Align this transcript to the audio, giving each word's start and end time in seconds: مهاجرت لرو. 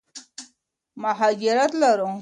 مهاجرت 1.01 1.71
لرو. 1.81 2.11